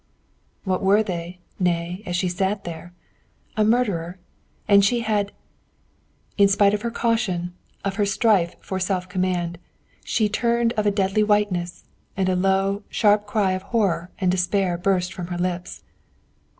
[0.63, 2.91] What were they, then, as she sat there?
[3.55, 4.17] A murderer?
[4.67, 5.31] And she had
[6.39, 7.53] In spite of her caution,
[7.85, 9.59] of her strife for self command,
[10.03, 11.83] she turned of a deadly whiteness,
[12.17, 15.83] and a low, sharp cry of horror and despair burst from her lips.